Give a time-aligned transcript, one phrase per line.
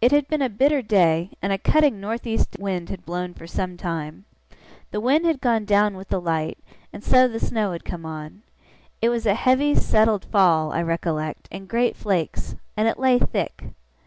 [0.00, 3.46] It had been a bitter day, and a cutting north east wind had blown for
[3.46, 4.24] some time.
[4.90, 6.56] The wind had gone down with the light,
[6.94, 8.40] and so the snow had come on.
[9.02, 13.64] It was a heavy, settled fall, I recollect, in great flakes; and it lay thick.